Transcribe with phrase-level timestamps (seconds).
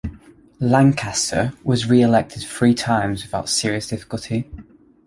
[0.59, 4.49] Lancaster was reelected three times without serious difficulty.